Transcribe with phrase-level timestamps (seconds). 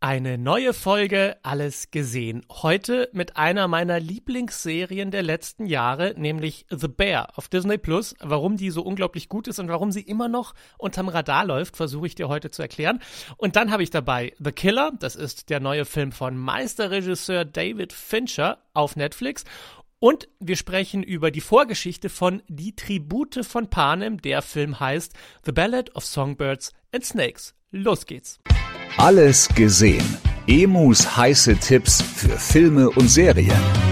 [0.00, 2.46] Eine neue Folge Alles gesehen.
[2.52, 8.14] Heute mit einer meiner Lieblingsserien der letzten Jahre, nämlich The Bear auf Disney Plus.
[8.20, 12.06] Warum die so unglaublich gut ist und warum sie immer noch unterm Radar läuft, versuche
[12.06, 13.00] ich dir heute zu erklären.
[13.38, 17.92] Und dann habe ich dabei The Killer, das ist der neue Film von Meisterregisseur David
[17.92, 19.42] Fincher auf Netflix.
[19.98, 24.22] Und wir sprechen über die Vorgeschichte von Die Tribute von Panem.
[24.22, 25.12] Der Film heißt
[25.44, 27.57] The Ballad of Songbirds and Snakes.
[27.70, 28.40] Los geht's.
[28.96, 30.16] Alles gesehen.
[30.46, 33.87] Emus heiße Tipps für Filme und Serien.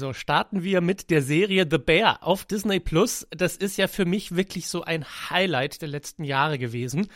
[0.00, 3.26] Also starten wir mit der Serie The Bear auf Disney Plus.
[3.28, 7.08] Das ist ja für mich wirklich so ein Highlight der letzten Jahre gewesen.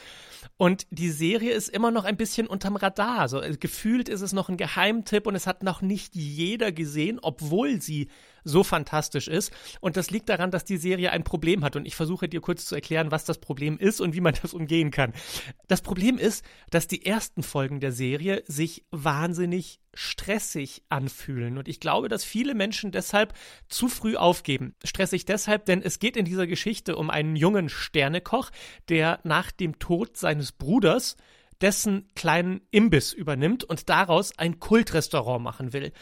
[0.59, 3.31] Und die Serie ist immer noch ein bisschen unterm Radar.
[3.31, 7.19] So, also gefühlt ist es noch ein Geheimtipp und es hat noch nicht jeder gesehen,
[7.23, 8.11] obwohl sie
[8.45, 9.53] so fantastisch ist.
[9.81, 11.77] Und das liegt daran, dass die Serie ein Problem hat.
[11.77, 14.55] Und ich versuche dir kurz zu erklären, was das Problem ist und wie man das
[14.55, 15.13] umgehen kann.
[15.67, 21.57] Das Problem ist, dass die ersten Folgen der Serie sich wahnsinnig stressig anfühlen.
[21.59, 23.33] Und ich glaube, dass viele Menschen deshalb
[23.69, 24.75] zu früh aufgeben.
[24.85, 28.51] Stressig deshalb, denn es geht in dieser Geschichte um einen jungen Sternekoch,
[28.89, 31.17] der nach dem Tod seines Bruders
[31.61, 35.93] dessen kleinen Imbiss übernimmt und daraus ein Kultrestaurant machen will.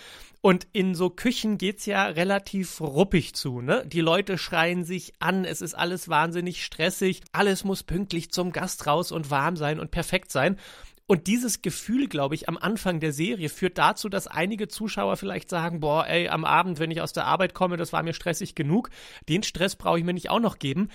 [0.44, 3.84] Und in so Küchen geht's ja relativ ruppig zu, ne?
[3.86, 8.88] Die Leute schreien sich an, es ist alles wahnsinnig stressig, alles muss pünktlich zum Gast
[8.88, 10.58] raus und warm sein und perfekt sein.
[11.06, 15.48] Und dieses Gefühl, glaube ich, am Anfang der Serie führt dazu, dass einige Zuschauer vielleicht
[15.48, 18.56] sagen, boah, ey, am Abend, wenn ich aus der Arbeit komme, das war mir stressig
[18.56, 18.90] genug,
[19.28, 20.88] den Stress brauche ich mir nicht auch noch geben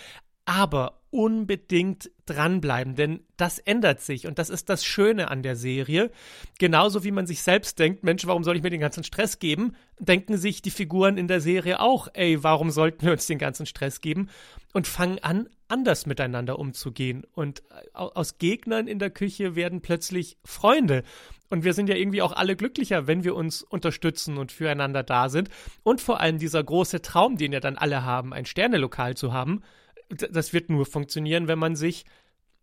[0.47, 6.11] aber unbedingt dranbleiben, denn das ändert sich und das ist das Schöne an der Serie.
[6.59, 9.73] Genauso wie man sich selbst denkt, Mensch, warum soll ich mir den ganzen Stress geben?
[9.97, 13.66] Denken sich die Figuren in der Serie auch, ey, warum sollten wir uns den ganzen
[13.66, 14.29] Stress geben?
[14.73, 17.25] Und fangen an, anders miteinander umzugehen.
[17.34, 17.63] Und
[17.94, 21.01] aus Gegnern in der Küche werden plötzlich Freunde.
[21.49, 25.29] Und wir sind ja irgendwie auch alle glücklicher, wenn wir uns unterstützen und füreinander da
[25.29, 25.49] sind.
[25.81, 29.63] Und vor allem dieser große Traum, den ja dann alle haben, ein Sternelokal zu haben,
[30.09, 32.06] das wird nur funktionieren, wenn man sich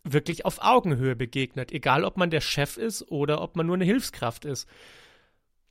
[0.05, 3.85] wirklich auf Augenhöhe begegnet, egal ob man der Chef ist oder ob man nur eine
[3.85, 4.69] Hilfskraft ist.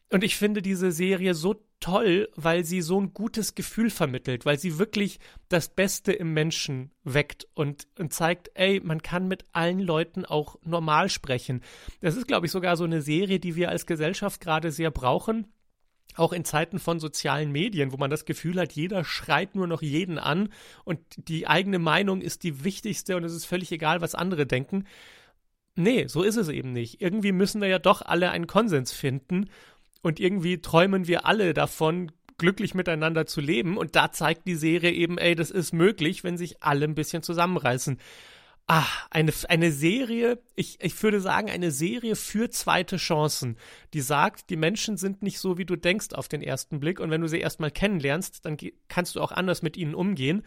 [0.10, 4.60] Und ich finde diese Serie so toll, weil sie so ein gutes Gefühl vermittelt, weil
[4.60, 5.20] sie wirklich
[5.50, 10.58] das Beste im Menschen weckt und, und zeigt, ey, man kann mit allen Leuten auch
[10.64, 11.62] normal sprechen.
[12.00, 15.48] Das ist, glaube ich, sogar so eine Serie, die wir als Gesellschaft gerade sehr brauchen,
[16.16, 19.82] auch in Zeiten von sozialen Medien, wo man das Gefühl hat, jeder schreit nur noch
[19.82, 20.50] jeden an
[20.84, 24.86] und die eigene Meinung ist die wichtigste und es ist völlig egal, was andere denken.
[25.76, 27.02] Nee, so ist es eben nicht.
[27.02, 29.50] Irgendwie müssen wir ja doch alle einen Konsens finden
[30.02, 34.92] und irgendwie träumen wir alle davon, glücklich miteinander zu leben und da zeigt die Serie
[34.92, 38.00] eben, ey, das ist möglich, wenn sich alle ein bisschen zusammenreißen.
[38.66, 43.58] Ah, eine, eine Serie, ich, ich würde sagen, eine Serie für zweite Chancen,
[43.94, 47.12] die sagt, die Menschen sind nicht so, wie du denkst auf den ersten Blick und
[47.12, 48.56] wenn du sie erstmal kennenlernst, dann
[48.88, 50.44] kannst du auch anders mit ihnen umgehen.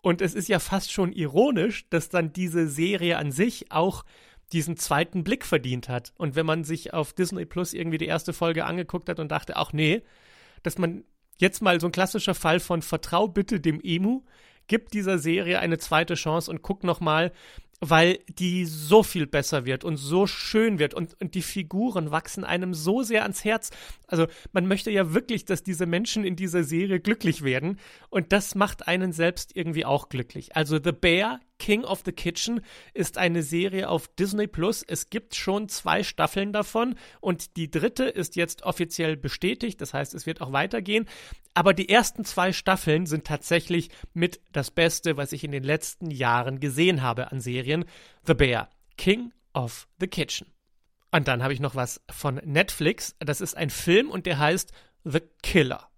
[0.00, 4.04] Und es ist ja fast schon ironisch, dass dann diese Serie an sich auch
[4.52, 6.14] diesen zweiten Blick verdient hat.
[6.16, 9.56] Und wenn man sich auf Disney Plus irgendwie die erste Folge angeguckt hat und dachte,
[9.56, 10.02] ach nee,
[10.62, 11.04] dass man
[11.38, 14.22] jetzt mal so ein klassischer Fall von Vertrau bitte dem Emu,
[14.66, 17.32] gib dieser Serie eine zweite Chance und guck noch mal,
[17.80, 22.44] weil die so viel besser wird und so schön wird und, und die Figuren wachsen
[22.44, 23.70] einem so sehr ans Herz.
[24.06, 27.78] Also man möchte ja wirklich, dass diese Menschen in dieser Serie glücklich werden
[28.10, 30.56] und das macht einen selbst irgendwie auch glücklich.
[30.56, 32.60] Also The Bear King of the Kitchen
[32.92, 34.82] ist eine Serie auf Disney Plus.
[34.86, 39.80] Es gibt schon zwei Staffeln davon und die dritte ist jetzt offiziell bestätigt.
[39.80, 41.08] Das heißt, es wird auch weitergehen.
[41.54, 46.10] Aber die ersten zwei Staffeln sind tatsächlich mit das Beste, was ich in den letzten
[46.10, 47.86] Jahren gesehen habe an Serien.
[48.26, 48.68] The Bear,
[48.98, 50.52] King of the Kitchen.
[51.12, 53.16] Und dann habe ich noch was von Netflix.
[53.20, 54.70] Das ist ein Film und der heißt
[55.04, 55.88] The Killer.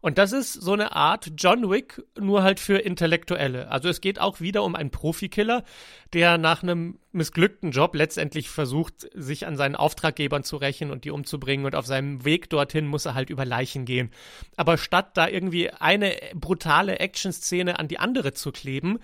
[0.00, 3.70] Und das ist so eine Art John Wick, nur halt für Intellektuelle.
[3.70, 5.64] Also es geht auch wieder um einen Profikiller,
[6.12, 11.10] der nach einem missglückten Job letztendlich versucht, sich an seinen Auftraggebern zu rächen und die
[11.10, 11.66] umzubringen.
[11.66, 14.10] Und auf seinem Weg dorthin muss er halt über Leichen gehen.
[14.56, 18.98] Aber statt da irgendwie eine brutale Action-Szene an die andere zu kleben,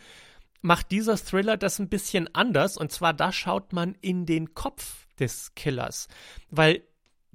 [0.61, 2.77] macht dieser Thriller das ein bisschen anders.
[2.77, 6.09] Und zwar da schaut man in den Kopf des Killers.
[6.50, 6.83] Weil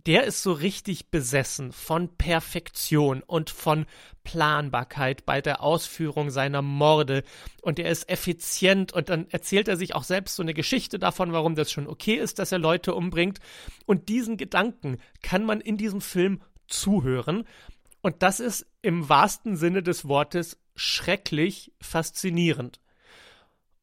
[0.08, 3.86] der ist so richtig besessen von Perfektion und von
[4.24, 7.24] Planbarkeit bei der Ausführung seiner Morde.
[7.62, 11.34] Und er ist effizient und dann erzählt er sich auch selbst so eine Geschichte davon,
[11.34, 13.40] warum das schon okay ist, dass er Leute umbringt.
[13.86, 17.44] Und diesen Gedanken kann man in diesem Film zuhören.
[18.02, 22.80] Und das ist im wahrsten Sinne des Wortes schrecklich faszinierend.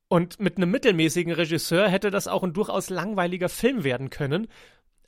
[0.09, 4.49] Und mit einem mittelmäßigen Regisseur hätte das auch ein durchaus langweiliger Film werden können,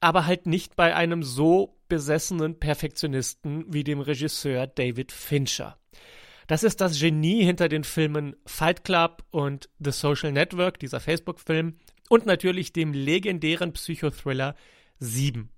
[0.01, 5.79] aber halt nicht bei einem so besessenen Perfektionisten wie dem Regisseur David Fincher.
[6.47, 11.77] Das ist das Genie hinter den Filmen Fight Club und The Social Network, dieser Facebook-Film,
[12.09, 14.55] und natürlich dem legendären Psychothriller
[14.99, 15.51] 7.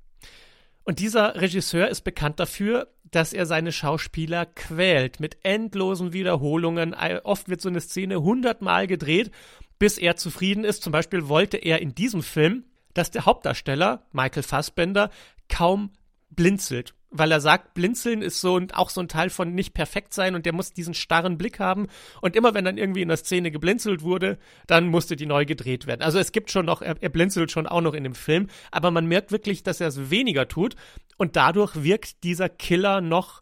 [0.85, 6.95] Und dieser Regisseur ist bekannt dafür, dass er seine Schauspieler quält mit endlosen Wiederholungen.
[7.25, 9.31] Oft wird so eine Szene hundertmal gedreht,
[9.79, 10.83] bis er zufrieden ist.
[10.83, 12.65] Zum Beispiel wollte er in diesem Film
[12.99, 15.11] dass der Hauptdarsteller, Michael Fassbender,
[15.49, 15.93] kaum
[16.31, 16.95] blinzelt.
[17.11, 20.35] Weil er sagt, blinzeln ist so und auch so ein Teil von nicht perfekt sein
[20.35, 21.87] und der muss diesen starren Blick haben.
[22.21, 25.87] Und immer wenn dann irgendwie in der Szene geblinzelt wurde, dann musste die neu gedreht
[25.87, 26.03] werden.
[26.03, 28.91] Also es gibt schon noch, er, er blinzelt schon auch noch in dem Film, aber
[28.91, 30.77] man merkt wirklich, dass er es weniger tut.
[31.17, 33.41] Und dadurch wirkt dieser Killer noch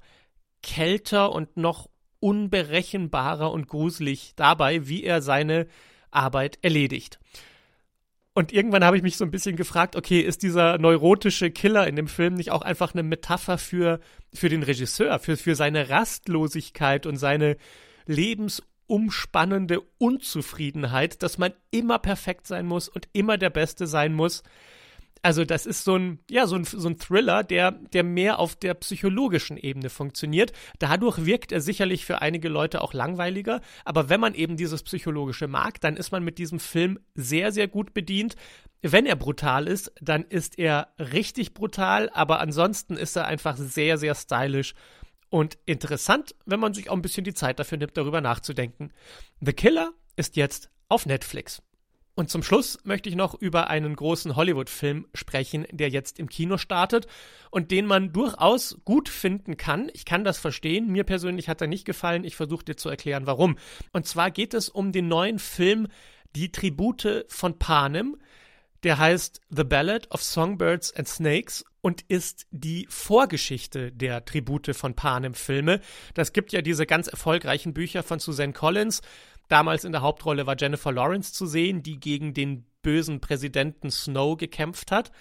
[0.62, 1.88] kälter und noch
[2.20, 5.67] unberechenbarer und gruselig dabei, wie er seine
[6.11, 7.19] Arbeit erledigt.
[8.37, 11.97] Und irgendwann habe ich mich so ein bisschen gefragt, okay, ist dieser neurotische Killer in
[11.97, 13.99] dem Film nicht auch einfach eine Metapher für,
[14.35, 17.56] für den Regisseur, für, für seine Rastlosigkeit und seine
[18.05, 24.43] lebensumspannende Unzufriedenheit, dass man immer perfekt sein muss und immer der Beste sein muss?
[25.23, 28.55] Also das ist so ein, ja, so ein, so ein Thriller, der, der mehr auf
[28.55, 30.53] der psychologischen Ebene funktioniert.
[30.79, 33.61] Dadurch wirkt er sicherlich für einige Leute auch langweiliger.
[33.85, 37.69] Aber wenn man eben dieses Psychologische mag, dann ist man mit diesem Film sehr, sehr
[37.69, 38.37] gut bedient.
[38.83, 42.11] Wenn er brutal ist, dann ist er richtig brutal.
[42.11, 44.75] Aber ansonsten ist er einfach sehr, sehr stylisch
[45.29, 48.93] und interessant, wenn man sich auch ein bisschen die Zeit dafür nimmt, darüber nachzudenken.
[49.41, 51.63] The Killer ist jetzt auf Netflix.
[52.17, 56.57] Und zum Schluss möchte ich noch über einen großen Hollywood-Film sprechen, der jetzt im Kino
[56.57, 57.07] startet
[57.51, 59.91] und den man durchaus gut finden kann.
[59.93, 60.91] Ich kann das verstehen.
[60.91, 62.25] Mir persönlich hat er nicht gefallen.
[62.25, 63.59] Ich versuche dir zu erklären, warum.
[63.93, 65.89] Und zwar geht es um den neuen Film
[66.35, 68.17] Die Tribute von Panem.
[68.83, 74.95] Der heißt The Ballad of Songbirds and Snakes und ist die Vorgeschichte der Tribute von
[74.95, 75.81] Panem Filme.
[76.15, 79.03] Das gibt ja diese ganz erfolgreichen Bücher von Suzanne Collins
[79.48, 84.37] Damals in der Hauptrolle war Jennifer Lawrence zu sehen, die gegen den bösen Präsidenten Snow
[84.37, 85.12] gekämpft hat.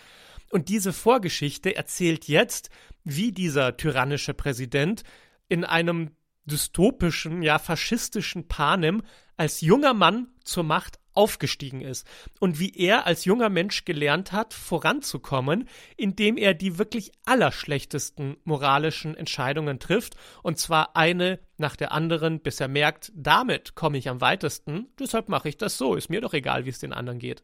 [0.51, 2.69] Und diese Vorgeschichte erzählt jetzt,
[3.04, 5.04] wie dieser tyrannische Präsident
[5.48, 6.12] in einem
[6.45, 9.01] dystopischen, ja faschistischen Panem
[9.38, 12.06] als junger Mann zur Macht aufgestiegen ist
[12.40, 15.68] und wie er als junger Mensch gelernt hat, voranzukommen,
[15.98, 22.60] indem er die wirklich allerschlechtesten moralischen Entscheidungen trifft und zwar eine nach der anderen, bis
[22.60, 26.34] er merkt, damit komme ich am weitesten, deshalb mache ich das so, ist mir doch
[26.34, 27.44] egal, wie es den anderen geht.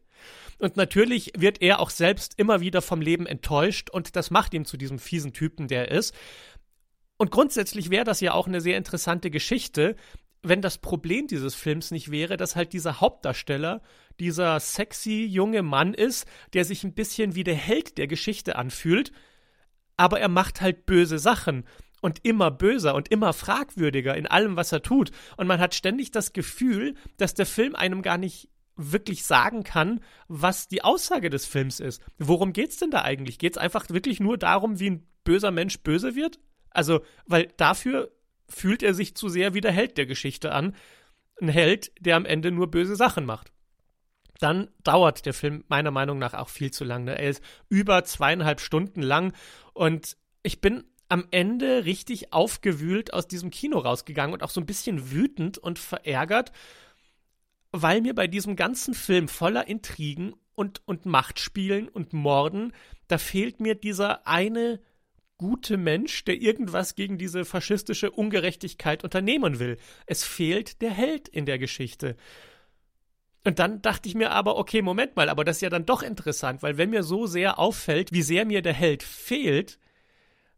[0.58, 4.66] Und natürlich wird er auch selbst immer wieder vom Leben enttäuscht und das macht ihn
[4.66, 6.14] zu diesem fiesen Typen, der er ist.
[7.16, 9.96] Und grundsätzlich wäre das ja auch eine sehr interessante Geschichte,
[10.42, 13.80] wenn das Problem dieses Films nicht wäre, dass halt dieser Hauptdarsteller
[14.18, 19.12] dieser sexy junge Mann ist, der sich ein bisschen wie der Held der Geschichte anfühlt,
[19.96, 21.64] aber er macht halt böse Sachen
[22.00, 25.12] und immer böser und immer fragwürdiger in allem, was er tut.
[25.36, 30.00] Und man hat ständig das Gefühl, dass der Film einem gar nicht wirklich sagen kann,
[30.28, 32.02] was die Aussage des Films ist.
[32.18, 33.38] Worum geht's denn da eigentlich?
[33.38, 36.40] Geht's einfach wirklich nur darum, wie ein böser Mensch böse wird?
[36.70, 38.10] Also, weil dafür
[38.52, 40.74] fühlt er sich zu sehr wie der Held der Geschichte an.
[41.40, 43.52] Ein Held, der am Ende nur böse Sachen macht.
[44.38, 47.04] Dann dauert der Film meiner Meinung nach auch viel zu lang.
[47.04, 47.18] Ne?
[47.18, 49.32] Er ist über zweieinhalb Stunden lang
[49.72, 54.66] und ich bin am Ende richtig aufgewühlt aus diesem Kino rausgegangen und auch so ein
[54.66, 56.52] bisschen wütend und verärgert,
[57.70, 62.72] weil mir bei diesem ganzen Film voller Intrigen und, und Machtspielen und Morden,
[63.08, 64.80] da fehlt mir dieser eine
[65.42, 69.76] gute Mensch, der irgendwas gegen diese faschistische Ungerechtigkeit unternehmen will.
[70.06, 72.16] Es fehlt der Held in der Geschichte.
[73.42, 76.04] Und dann dachte ich mir aber, okay, Moment mal, aber das ist ja dann doch
[76.04, 79.80] interessant, weil wenn mir so sehr auffällt, wie sehr mir der Held fehlt,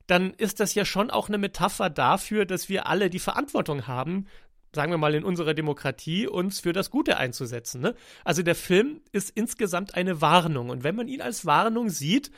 [0.06, 4.26] dann ist das ja schon auch eine Metapher dafür, dass wir alle die Verantwortung haben,
[4.74, 7.80] sagen wir mal in unserer Demokratie, uns für das Gute einzusetzen.
[7.80, 7.94] Ne?
[8.22, 10.68] Also der Film ist insgesamt eine Warnung.
[10.68, 12.30] Und wenn man ihn als Warnung sieht,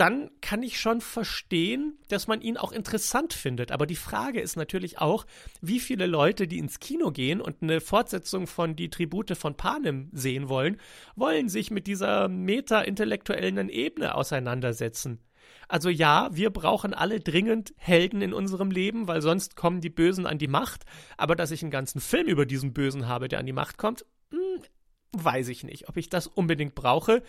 [0.00, 3.72] dann kann ich schon verstehen, dass man ihn auch interessant findet.
[3.72, 5.26] Aber die Frage ist natürlich auch,
[5.60, 10.08] wie viele Leute, die ins Kino gehen und eine Fortsetzung von Die Tribute von Panem
[10.12, 10.80] sehen wollen,
[11.16, 15.20] wollen sich mit dieser meta-intellektuellen Ebene auseinandersetzen.
[15.66, 20.26] Also ja, wir brauchen alle dringend Helden in unserem Leben, weil sonst kommen die Bösen
[20.26, 20.84] an die Macht.
[21.16, 24.04] Aber dass ich einen ganzen Film über diesen Bösen habe, der an die Macht kommt,
[24.30, 24.62] hm,
[25.12, 27.22] weiß ich nicht, ob ich das unbedingt brauche.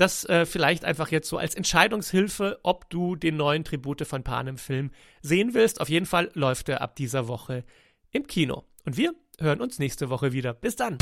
[0.00, 4.56] Das äh, vielleicht einfach jetzt so als Entscheidungshilfe, ob du den neuen Tribute von Panem
[4.56, 5.78] Film sehen willst.
[5.78, 7.64] Auf jeden Fall läuft er ab dieser Woche
[8.10, 8.64] im Kino.
[8.86, 10.54] Und wir hören uns nächste Woche wieder.
[10.54, 10.96] Bis dann.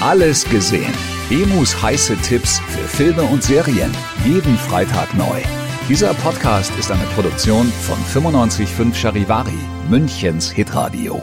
[0.00, 0.92] Alles gesehen.
[1.30, 3.94] Emus heiße Tipps für Filme und Serien.
[4.24, 5.40] Jeden Freitag neu.
[5.88, 11.22] Dieser Podcast ist eine Produktion von 955 Charivari, Münchens Hitradio.